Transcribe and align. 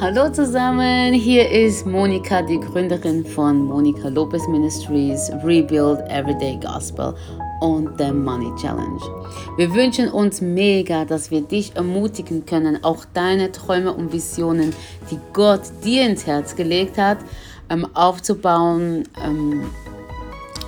Hallo 0.00 0.30
zusammen, 0.30 1.12
hier 1.12 1.50
ist 1.50 1.84
Monika, 1.84 2.40
die 2.40 2.60
Gründerin 2.60 3.26
von 3.26 3.64
Monika 3.64 4.06
Lopez 4.06 4.46
Ministries, 4.46 5.28
Rebuild 5.42 5.98
Everyday 6.08 6.56
Gospel 6.62 7.16
und 7.60 7.98
The 7.98 8.12
Money 8.12 8.54
Challenge. 8.60 9.00
Wir 9.56 9.74
wünschen 9.74 10.08
uns 10.08 10.40
mega, 10.40 11.04
dass 11.04 11.32
wir 11.32 11.40
dich 11.40 11.74
ermutigen 11.74 12.46
können, 12.46 12.84
auch 12.84 13.04
deine 13.12 13.50
Träume 13.50 13.92
und 13.92 14.12
Visionen, 14.12 14.72
die 15.10 15.18
Gott 15.32 15.62
dir 15.84 16.06
ins 16.06 16.24
Herz 16.28 16.54
gelegt 16.54 16.96
hat, 16.96 17.18
ähm, 17.68 17.84
aufzubauen, 17.94 19.02
ähm, 19.24 19.68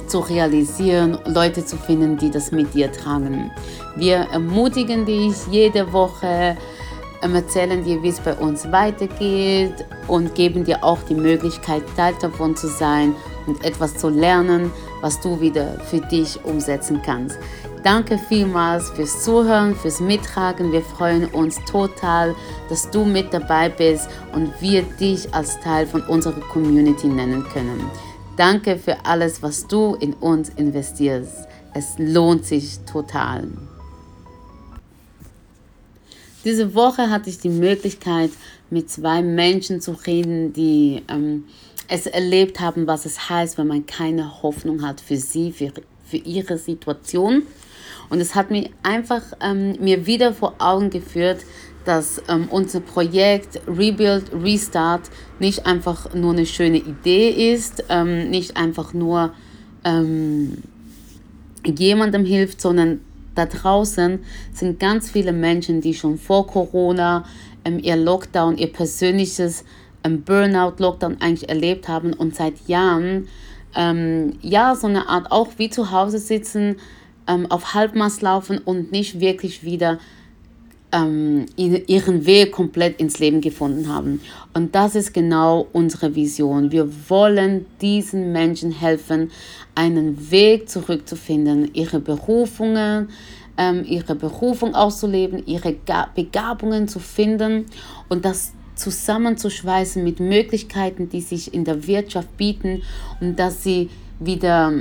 zu 0.09 0.19
realisieren, 0.19 1.19
Leute 1.27 1.65
zu 1.65 1.77
finden, 1.77 2.19
die 2.19 2.33
das 2.33 2.51
mit 2.51 2.75
dir 2.75 2.91
tragen. 2.91 3.53
Wir 3.95 4.27
ermutigen 4.33 5.07
dich 5.07 5.37
jede 5.53 5.93
Woche, 5.93 6.57
erzählen 7.23 7.85
dir, 7.85 8.03
wie 8.03 8.09
es 8.09 8.21
bei 8.21 8.35
uns 8.35 8.71
weitergeht 8.73 9.85
und 10.09 10.35
geben 10.35 10.65
dir 10.65 10.83
auch 10.83 11.03
die 11.03 11.15
Möglichkeit, 11.15 11.83
Teil 11.97 12.15
davon 12.21 12.57
zu 12.57 12.69
sein 12.69 13.15
und 13.47 13.63
etwas 13.65 13.97
zu 13.97 14.09
lernen, 14.09 14.73
was 15.01 15.21
du 15.21 15.41
wieder 15.41 15.79
für 15.81 16.01
dich 16.01 16.43
umsetzen 16.45 17.01
kannst. 17.05 17.39
Danke 17.83 18.19
vielmals 18.19 18.91
fürs 18.91 19.25
Zuhören, 19.25 19.75
fürs 19.75 20.01
Mittragen. 20.01 20.71
Wir 20.73 20.83
freuen 20.83 21.27
uns 21.27 21.57
total, 21.65 22.35
dass 22.69 22.91
du 22.91 23.05
mit 23.05 23.33
dabei 23.33 23.71
bist 23.71 24.09
und 24.35 24.53
wir 24.61 24.83
dich 24.83 25.33
als 25.35 25.59
Teil 25.61 25.87
von 25.87 26.03
unserer 26.03 26.41
Community 26.41 27.07
nennen 27.07 27.45
können. 27.53 27.81
Danke 28.37 28.77
für 28.77 29.05
alles, 29.05 29.43
was 29.43 29.67
du 29.67 29.95
in 29.95 30.15
uns 30.15 30.51
investierst. 30.51 31.47
Es 31.73 31.95
lohnt 31.99 32.45
sich 32.45 32.81
total. 32.81 33.49
Diese 36.45 36.75
Woche 36.75 37.11
hatte 37.11 37.29
ich 37.29 37.39
die 37.39 37.51
Möglichkeit, 37.51 38.31
mit 38.71 38.89
zwei 38.89 39.23
Menschen 39.23 39.81
zu 39.81 39.93
reden, 39.93 40.53
die 40.53 41.03
ähm, 41.09 41.45
es 41.89 42.07
erlebt 42.07 42.61
haben, 42.61 42.87
was 42.87 43.05
es 43.05 43.29
heißt, 43.29 43.59
wenn 43.59 43.67
man 43.67 43.85
keine 43.85 44.43
Hoffnung 44.43 44.83
hat 44.83 45.01
für 45.01 45.17
sie, 45.17 45.53
für, 45.53 45.73
für 46.05 46.17
ihre 46.17 46.57
Situation. 46.57 47.43
Und 48.09 48.21
es 48.21 48.35
hat 48.35 48.51
mich 48.51 48.71
einfach 48.83 49.23
ähm, 49.41 49.77
mir 49.81 50.07
wieder 50.07 50.33
vor 50.33 50.55
Augen 50.59 50.89
geführt, 50.89 51.45
dass 51.85 52.23
ähm, 52.29 52.49
unser 52.51 52.81
Projekt 52.81 53.61
Rebuild, 53.67 54.33
Restart 54.33 55.11
nicht 55.39 55.67
einfach 55.67 56.15
nur 56.15 56.33
eine 56.33 56.47
schöne 56.47 56.79
Idee 56.79 57.53
ist, 57.53 57.85
ähm, 57.89 58.31
nicht 58.31 58.57
einfach 58.57 58.93
nur 58.93 59.35
ähm, 59.85 60.59
jemandem 61.65 62.25
hilft, 62.25 62.61
sondern 62.61 63.01
da 63.35 63.47
draußen 63.47 64.21
sind 64.53 64.81
ganz 64.81 65.11
viele 65.11 65.33
Menschen, 65.33 65.81
die 65.81 65.95
schon 65.95 66.19
vor 66.19 66.47
Corona 66.47 67.25
ähm, 67.65 67.79
ihr 67.79 67.97
Lockdown, 67.97 68.59
ihr 68.59 68.73
persönliches 68.73 69.65
ähm, 70.05 70.23
Burnout-Lockdown 70.23 71.19
eigentlich 71.21 71.49
erlebt 71.49 71.89
haben 71.89 72.13
und 72.13 72.35
seit 72.35 72.69
Jahren 72.69 73.29
ähm, 73.75 74.39
ja 74.43 74.75
so 74.75 74.87
eine 74.87 75.09
Art 75.09 75.31
auch 75.31 75.49
wie 75.59 75.71
zu 75.71 75.91
Hause 75.91 76.19
sitzen, 76.19 76.77
ähm, 77.29 77.51
auf 77.51 77.75
Halbmaß 77.75 78.21
laufen 78.23 78.59
und 78.59 78.93
nicht 78.93 79.21
wirklich 79.21 79.63
wieder 79.63 79.99
ähm, 80.93 81.47
ihren 81.57 82.27
Weg 82.27 82.53
komplett 82.53 83.01
ins 83.01 83.19
Leben 83.19 83.41
gefunden 83.41 83.89
haben. 83.89 84.21
Und 84.55 84.75
das 84.75 84.95
ist 84.95 85.15
genau 85.15 85.67
unsere 85.73 86.15
Vision. 86.15 86.73
Wir 86.73 86.89
wollen 87.09 87.67
diesen 87.81 88.33
Menschen 88.33 88.73
helfen, 88.73 89.31
einen 89.75 90.31
Weg 90.31 90.69
zurückzufinden, 90.69 91.71
ihre 91.75 92.01
Berufungen, 92.01 93.09
ähm, 93.57 93.85
ihre 93.87 94.15
Berufung 94.15 94.75
auszuleben, 94.75 95.47
ihre 95.47 95.77
Begabungen 96.15 96.89
zu 96.89 96.99
finden 96.99 97.67
und 98.09 98.25
das 98.25 98.53
zusammenzuschweißen 98.75 100.03
mit 100.03 100.21
Möglichkeiten, 100.21 101.09
die 101.09 101.21
sich 101.21 101.53
in 101.53 101.65
der 101.65 101.87
Wirtschaft 101.87 102.37
bieten 102.37 102.83
und 103.21 103.39
dass 103.39 103.63
sie 103.63 103.91
wieder 104.19 104.73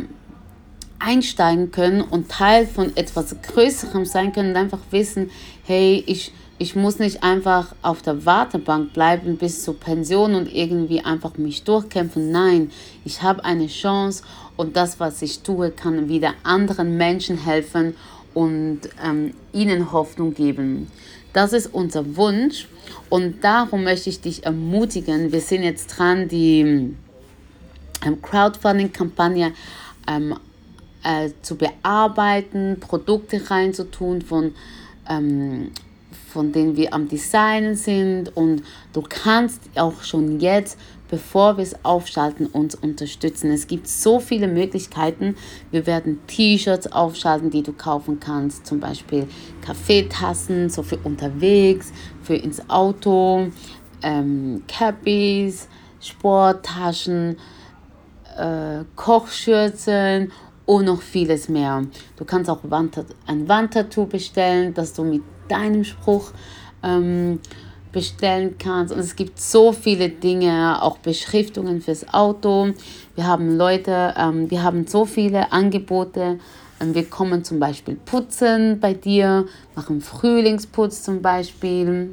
einsteigen 1.00 1.72
können 1.72 2.02
und 2.02 2.30
Teil 2.30 2.68
von 2.68 2.96
etwas 2.96 3.36
Größerem 3.42 4.06
sein 4.06 4.34
können 4.34 4.52
und 4.52 4.58
einfach 4.58 4.80
wissen, 4.92 5.32
hey, 5.66 6.04
ich, 6.06 6.34
ich 6.58 6.76
muss 6.76 7.00
nicht 7.00 7.24
einfach 7.24 7.74
auf 7.82 8.02
der 8.02 8.26
Wartebank 8.26 8.94
bleiben 8.94 9.38
bis 9.38 9.64
zur 9.64 9.80
Pension 9.80 10.36
und 10.36 10.54
irgendwie 10.54 11.02
einfach 11.02 11.38
mich 11.38 11.64
durchkämpfen. 11.64 12.32
Nein, 12.32 12.72
ich 13.06 13.22
habe 13.22 13.46
eine 13.46 13.68
Chance 13.68 14.24
und 14.58 14.76
das, 14.76 15.00
was 15.00 15.22
ich 15.22 15.40
tue, 15.40 15.72
kann 15.72 16.10
wieder 16.10 16.34
anderen 16.44 16.98
Menschen 16.98 17.38
helfen 17.38 17.96
und 18.34 18.81
ähm, 19.04 19.34
ihnen 19.54 19.92
Hoffnung 19.92 20.34
geben. 20.34 20.92
Das 21.34 21.54
ist 21.54 21.68
unser 21.74 22.18
Wunsch 22.18 22.68
und 23.10 23.44
darum 23.44 23.84
möchte 23.84 24.10
ich 24.10 24.20
dich 24.20 24.46
ermutigen. 24.46 25.31
Wir 25.31 25.42
sind 25.42 25.64
jetzt 25.64 25.88
dran, 25.88 26.28
die 26.28 26.94
ähm, 28.06 28.22
Crowdfunding-Kampagne 28.22 29.54
ähm, 30.08 30.36
äh, 31.04 31.30
zu 31.42 31.56
bearbeiten, 31.56 32.78
Produkte 32.80 33.50
reinzutun 33.50 34.22
von 34.22 34.54
ähm, 35.10 35.72
von 36.30 36.52
denen 36.52 36.78
wir 36.78 36.94
am 36.94 37.08
Designen 37.08 37.76
sind 37.76 38.36
und 38.36 38.64
du 38.94 39.02
kannst 39.02 39.62
auch 39.76 40.04
schon 40.04 40.40
jetzt, 40.40 40.78
bevor 41.10 41.58
wir 41.58 41.64
es 41.64 41.84
aufschalten, 41.84 42.46
uns 42.46 42.76
unterstützen. 42.76 43.52
Es 43.52 43.68
gibt 43.68 43.88
so 43.88 44.20
viele 44.20 44.48
Möglichkeiten. 44.48 45.36
Wir 45.72 45.88
werden 45.88 46.20
T-Shirts 46.28 46.92
aufschalten, 46.92 47.50
die 47.50 47.64
du 47.64 47.74
kaufen 47.74 48.20
kannst, 48.20 48.68
zum 48.68 48.80
Beispiel 48.80 49.28
Kaffeetassen, 49.62 50.70
so 50.70 50.84
für 50.84 50.98
unterwegs, 50.98 51.92
für 52.22 52.36
ins 52.36 52.70
Auto, 52.70 53.48
ähm, 54.04 54.64
Cappies, 54.68 55.68
Sporttaschen, 56.00 57.38
äh, 58.38 58.84
Kochschürzen 58.96 60.31
und 60.69 60.85
noch 60.85 61.02
vieles 61.02 61.50
mehr. 61.50 61.84
Du 62.16 62.25
kannst 62.25 62.47
auch 62.47 62.59
ein 63.25 63.50
Wandtattoo 63.50 64.06
bestellen, 64.06 64.72
das 64.75 64.94
du 64.94 65.03
mit 65.03 65.24
deinem 65.47 65.84
Spruch 65.84 66.30
ähm, 66.84 67.40
bestellen 67.91 68.53
kannst. 68.59 68.94
Und 68.94 69.00
es 69.00 69.16
gibt 69.16 69.41
so 69.41 69.72
viele 69.72 70.09
Dinge, 70.09 70.80
auch 70.80 71.00
Beschriftungen 71.00 71.81
fürs 71.81 72.13
Auto. 72.13 72.69
Wir 73.16 73.25
haben 73.25 73.57
Leute, 73.57 74.13
ähm, 74.16 74.52
wir 74.52 74.62
haben 74.62 74.85
so 74.85 75.06
viele 75.06 75.52
Angebote. 75.52 76.38
Ähm, 76.80 76.94
wir 76.94 77.06
kommen 77.06 77.44
zum 77.44 77.59
Beispiel 77.59 77.96
putzen 77.96 78.80
bei 78.80 78.94
dir, 78.94 79.47
machen 79.74 80.01
Frühlingsputz 80.01 81.01
zum 81.01 81.24
Beispiel. 81.24 82.12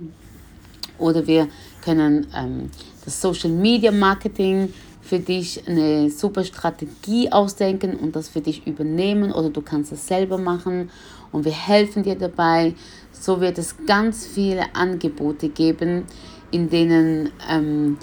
Oder 0.97 1.27
wir 1.27 1.49
können 1.84 2.27
ähm, 2.34 2.71
das 3.05 3.21
Social 3.21 3.50
Media 3.50 3.93
Marketing 3.93 4.73
für 5.06 5.21
dich 5.21 5.67
eine 5.69 6.11
super 6.11 6.44
Strategie 6.44 7.31
ausdenken 7.31 7.94
und 7.94 8.17
das 8.17 8.28
für 8.28 8.41
dich 8.41 8.67
übernehmen 8.67 9.33
oder 9.33 9.50
du 9.50 9.62
kannst 9.62 9.93
es 9.93 10.06
selber 10.06 10.37
machen 10.37 10.91
und 11.33 11.44
wir 11.44 11.53
helfen 11.53 12.03
dir 12.03 12.17
dabei. 12.17 12.75
So 13.12 13.41
wird 13.41 13.59
es 13.59 13.77
ganz 13.87 14.27
viele 14.27 14.75
Angebote 14.75 15.49
geben, 15.49 16.05
in 16.50 16.69
denen 16.69 17.31
ähm, 17.49 17.99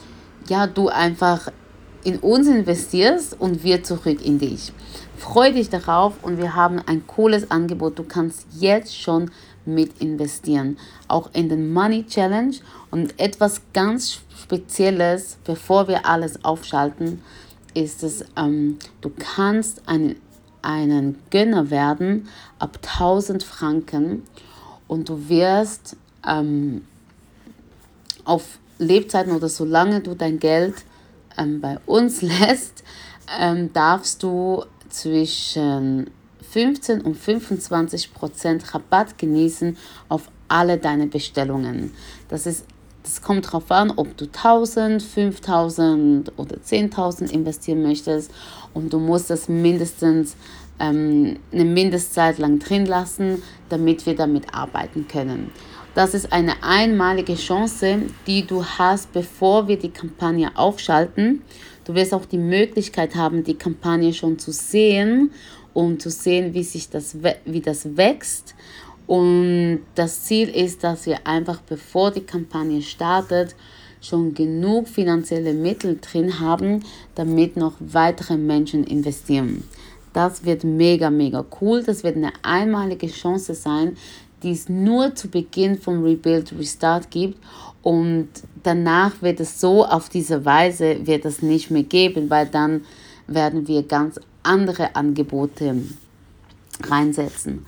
ja, 0.47 0.66
du 0.68 0.88
einfach 0.88 1.52
in 2.03 2.19
uns 2.19 2.47
investierst 2.47 3.40
und 3.40 3.64
wir 3.64 3.84
zurück 3.84 4.25
in 4.25 4.40
dich. 4.40 4.72
Freu 5.18 5.52
dich 5.52 5.70
darauf 5.70 6.16
und 6.22 6.38
wir 6.38 6.56
haben 6.56 6.80
ein 6.85 7.06
cooles 7.08 7.50
Angebot. 7.50 7.97
Du 7.97 8.03
kannst 8.03 8.46
jetzt 8.59 8.97
schon 9.00 9.31
mit 9.66 10.01
investieren. 10.01 10.78
Auch 11.07 11.29
in 11.34 11.50
den 11.50 11.72
Money 11.72 12.06
Challenge 12.06 12.56
und 12.91 13.19
etwas 13.19 13.62
ganz 13.74 14.19
Spezielles, 14.41 15.38
bevor 15.44 15.88
wir 15.88 16.06
alles 16.06 16.44
aufschalten, 16.44 17.22
ist 17.73 18.03
es, 18.03 18.25
ähm, 18.38 18.78
du 19.02 19.12
kannst 19.18 19.88
einen, 19.88 20.16
einen 20.62 21.18
Gönner 21.29 21.69
werden 21.69 22.28
ab 22.59 22.79
1000 22.84 23.44
Franken 23.44 24.23
und 24.88 25.09
du 25.09 25.29
wirst 25.29 25.96
ähm, 26.28 26.84
auf 28.26 28.59
Lebzeiten 28.78 29.34
oder 29.34 29.49
solange 29.49 30.02
du 30.02 30.16
dein 30.16 30.40
Geld 30.40 30.76
ähm, 31.38 31.61
bei 31.61 31.79
uns 31.85 32.22
lässt, 32.22 32.84
ähm, 33.40 33.72
darfst 33.73 34.23
du 34.23 34.66
zwischen 34.90 36.09
15 36.53 37.02
und 37.02 37.16
25 37.17 38.14
Prozent 38.14 38.73
Rabatt 38.73 39.17
genießen 39.17 39.76
auf 40.08 40.29
alle 40.47 40.78
deine 40.78 41.08
Bestellungen. 41.08 41.91
Das 42.29 42.46
ist 42.46 42.66
das 43.02 43.22
kommt 43.22 43.47
darauf 43.47 43.70
an, 43.70 43.91
ob 43.97 44.16
du 44.16 44.28
1000, 44.28 45.03
5000 45.03 46.32
oder 46.38 46.55
10.000 46.55 47.32
investieren 47.32 47.84
möchtest 47.84 48.32
und 48.73 48.94
du 48.94 49.00
musst 49.00 49.29
das 49.29 49.50
mindestens 49.50 50.38
ähm, 50.79 51.38
eine 51.52 51.66
Mindestzeit 51.66 52.38
lang 52.38 52.59
drin 52.59 52.85
lassen, 52.85 53.44
damit 53.67 54.05
wir 54.05 54.16
damit 54.16 54.53
arbeiten 54.53 55.05
können. 55.09 55.52
Das 55.96 56.14
ist 56.14 56.32
eine 56.32 56.64
einmalige 56.64 57.35
Chance, 57.35 58.03
die 58.26 58.47
du 58.47 58.66
hast, 58.66 59.11
bevor 59.11 59.67
wir 59.67 59.78
die 59.78 59.91
Kampagne 59.91 60.50
aufschalten. 60.55 61.41
Du 61.85 61.94
wirst 61.96 62.14
auch 62.14 62.26
die 62.26 62.38
Möglichkeit 62.38 63.16
haben, 63.16 63.44
die 63.44 63.56
Kampagne 63.56 64.14
schon 64.14 64.40
zu 64.40 64.52
sehen 64.52 65.32
um 65.74 66.00
zu 66.00 66.09
sehen, 66.09 66.53
wie 66.53 66.64
sich 66.64 66.90
das, 66.90 67.18
wie 67.46 67.62
das 67.62 67.97
wächst. 67.97 68.56
Und 69.08 69.82
das 69.96 70.24
Ziel 70.24 70.50
ist, 70.50 70.84
dass 70.84 71.06
wir 71.06 71.28
einfach, 71.28 71.62
bevor 71.62 72.12
die 72.12 72.22
Kampagne 72.22 72.82
startet, 72.82 73.56
schon 74.02 74.34
genug 74.34 74.88
finanzielle 74.88 75.53
Mittel 75.53 75.97
drin 76.00 76.40
haben, 76.40 76.84
damit 77.16 77.58
noch 77.58 77.74
weitere 77.80 78.38
Menschen 78.38 78.84
investieren. 78.84 79.64
Das 80.14 80.46
wird 80.46 80.64
mega, 80.64 81.09
mega 81.09 81.46
cool. 81.59 81.84
Das 81.84 82.03
wird 82.03 82.18
eine 82.18 82.32
einmalige 82.44 83.08
Chance 83.08 83.56
sein, 83.56 83.97
die 84.44 84.52
es 84.52 84.70
nur 84.70 85.16
zu 85.16 85.29
Beginn 85.29 85.78
vom 85.78 86.03
Rebuild 86.03 86.53
Restart 86.58 87.09
gibt. 87.09 87.40
Und 87.84 88.30
danach 88.64 89.22
wird 89.22 89.41
es 89.41 89.59
so 89.59 89.85
auf 89.85 90.09
diese 90.09 90.46
Weise 90.46 91.06
wird 91.06 91.26
es 91.26 91.41
nicht 91.41 91.70
mehr 91.70 91.84
geben, 91.84 92.30
weil 92.30 92.47
dann 92.47 92.85
werden 93.28 93.68
wir 93.68 93.84
ganz 93.84 94.20
andere 94.41 94.96
Angebote 94.96 95.76
reinsetzen. 96.82 97.66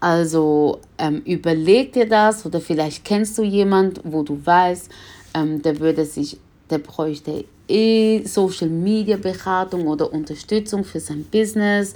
Also 0.00 0.80
ähm, 0.98 1.22
überleg 1.24 1.92
dir 1.92 2.08
das 2.08 2.44
oder 2.44 2.60
vielleicht 2.60 3.04
kennst 3.04 3.38
du 3.38 3.44
jemand, 3.44 4.00
wo 4.02 4.24
du 4.24 4.44
weißt, 4.44 4.90
ähm, 5.34 5.62
der 5.62 5.78
würde 5.78 6.04
sich, 6.04 6.38
der 6.70 6.78
bräuchte 6.78 7.44
eh 7.68 8.24
Social 8.24 8.68
Media 8.68 9.16
Beratung 9.16 9.86
oder 9.86 10.12
Unterstützung 10.12 10.82
für 10.82 10.98
sein 10.98 11.24
Business 11.30 11.94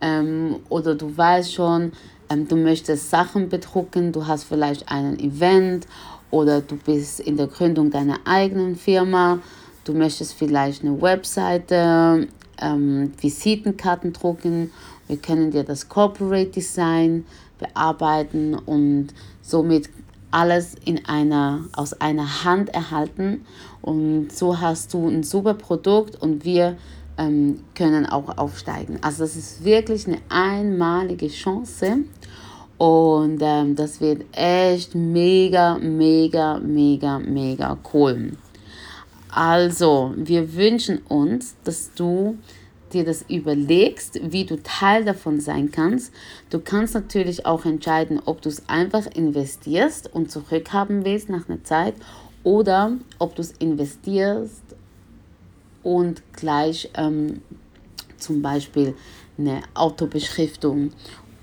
ähm, 0.00 0.56
oder 0.68 0.94
du 0.94 1.16
weißt 1.16 1.52
schon, 1.52 1.92
ähm, 2.30 2.46
du 2.46 2.54
möchtest 2.54 3.10
Sachen 3.10 3.48
bedrucken, 3.48 4.12
du 4.12 4.26
hast 4.26 4.44
vielleicht 4.44 4.88
einen 4.90 5.18
Event 5.18 5.86
oder 6.30 6.60
du 6.60 6.76
bist 6.76 7.20
in 7.20 7.36
der 7.36 7.46
Gründung 7.46 7.90
deiner 7.90 8.18
eigenen 8.24 8.76
Firma, 8.76 9.40
du 9.84 9.94
möchtest 9.94 10.34
vielleicht 10.34 10.84
eine 10.84 11.00
Webseite, 11.00 12.28
ähm, 12.60 13.12
Visitenkarten 13.20 14.12
drucken, 14.12 14.70
wir 15.06 15.16
können 15.16 15.50
dir 15.50 15.64
das 15.64 15.88
Corporate 15.88 16.50
Design 16.50 17.24
bearbeiten 17.58 18.54
und 18.54 19.08
somit 19.42 19.88
alles 20.30 20.74
in 20.84 21.06
einer, 21.06 21.64
aus 21.72 21.94
einer 22.00 22.44
Hand 22.44 22.68
erhalten. 22.74 23.46
Und 23.80 24.32
so 24.32 24.60
hast 24.60 24.92
du 24.92 25.08
ein 25.08 25.22
super 25.22 25.54
Produkt 25.54 26.20
und 26.20 26.44
wir 26.44 26.76
ähm, 27.16 27.60
können 27.74 28.06
auch 28.06 28.36
aufsteigen. 28.36 28.98
Also 29.00 29.24
das 29.24 29.36
ist 29.36 29.64
wirklich 29.64 30.06
eine 30.06 30.18
einmalige 30.28 31.28
Chance 31.28 31.98
und 32.78 33.40
ähm, 33.42 33.74
das 33.74 34.00
wird 34.00 34.24
echt 34.32 34.94
mega, 34.94 35.78
mega, 35.78 36.58
mega, 36.60 37.18
mega 37.18 37.76
cool. 37.92 38.32
Also, 39.28 40.14
wir 40.16 40.54
wünschen 40.54 40.98
uns, 41.08 41.56
dass 41.64 41.92
du 41.94 42.38
dir 42.92 43.04
das 43.04 43.24
überlegst, 43.28 44.18
wie 44.32 44.44
du 44.44 44.62
Teil 44.62 45.04
davon 45.04 45.40
sein 45.40 45.70
kannst. 45.70 46.12
Du 46.50 46.60
kannst 46.60 46.94
natürlich 46.94 47.44
auch 47.44 47.64
entscheiden, 47.64 48.20
ob 48.24 48.40
du 48.40 48.48
es 48.48 48.68
einfach 48.68 49.06
investierst 49.06 50.12
und 50.14 50.30
zurückhaben 50.30 51.04
willst 51.04 51.28
nach 51.28 51.48
einer 51.48 51.62
Zeit 51.64 51.94
oder 52.44 52.92
ob 53.18 53.34
du 53.34 53.42
es 53.42 53.52
investierst 53.52 54.62
und 55.82 56.22
gleich 56.32 56.90
ähm, 56.94 57.42
zum 58.16 58.40
Beispiel 58.40 58.94
eine 59.36 59.62
Autobeschriftung 59.74 60.92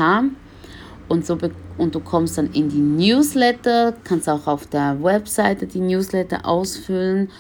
und, 1.08 1.26
so 1.26 1.38
und 1.78 1.96
du 1.96 2.02
kommst 2.02 2.38
dann 2.38 2.52
in 2.52 2.68
die 2.70 2.80
Newsletter, 2.80 3.94
kannst 4.04 4.28
auch 4.30 4.46
auf 4.46 4.68
der 4.68 5.02
Webseite 5.02 5.66
die 5.68 5.80
Newsletter 5.80 6.46
ausfüllen 6.46 7.32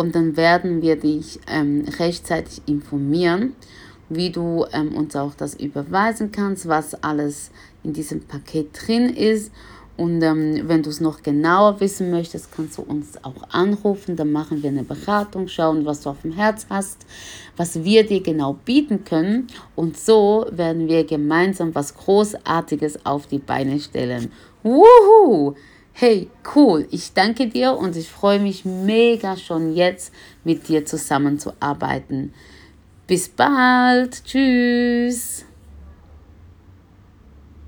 und 0.00 0.14
dann 0.14 0.34
werden 0.38 0.80
wir 0.80 0.96
dich 0.96 1.40
ähm, 1.46 1.84
rechtzeitig 1.98 2.62
informieren, 2.64 3.54
wie 4.08 4.30
du 4.30 4.64
ähm, 4.72 4.94
uns 4.94 5.14
auch 5.14 5.34
das 5.34 5.52
überweisen 5.54 6.32
kannst, 6.32 6.66
was 6.66 6.94
alles 7.04 7.50
in 7.82 7.92
diesem 7.92 8.22
Paket 8.22 8.68
drin 8.72 9.10
ist. 9.10 9.52
Und 9.98 10.22
ähm, 10.22 10.62
wenn 10.64 10.82
du 10.82 10.88
es 10.88 11.02
noch 11.02 11.22
genauer 11.22 11.80
wissen 11.80 12.10
möchtest, 12.10 12.50
kannst 12.50 12.78
du 12.78 12.82
uns 12.82 13.22
auch 13.22 13.50
anrufen. 13.50 14.16
Dann 14.16 14.32
machen 14.32 14.62
wir 14.62 14.70
eine 14.70 14.84
Beratung, 14.84 15.48
schauen, 15.48 15.84
was 15.84 16.00
du 16.00 16.08
auf 16.08 16.22
dem 16.22 16.32
Herz 16.32 16.64
hast, 16.70 17.04
was 17.58 17.84
wir 17.84 18.06
dir 18.06 18.22
genau 18.22 18.54
bieten 18.54 19.04
können. 19.04 19.48
Und 19.76 19.98
so 19.98 20.46
werden 20.50 20.88
wir 20.88 21.04
gemeinsam 21.04 21.74
was 21.74 21.94
Großartiges 21.94 23.04
auf 23.04 23.26
die 23.26 23.38
Beine 23.38 23.78
stellen. 23.78 24.32
Wuhu! 24.62 25.56
Hey, 25.92 26.30
cool, 26.54 26.86
ich 26.90 27.12
danke 27.12 27.48
dir 27.48 27.72
und 27.72 27.96
ich 27.96 28.08
freue 28.08 28.40
mich 28.40 28.64
mega 28.64 29.36
schon 29.36 29.74
jetzt 29.74 30.12
mit 30.44 30.68
dir 30.68 30.86
zusammenzuarbeiten. 30.86 32.32
Bis 33.06 33.28
bald, 33.28 34.24
tschüss. 34.24 35.44